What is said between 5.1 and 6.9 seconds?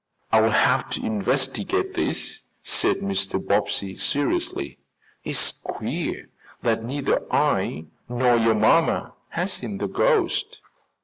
"It is queer that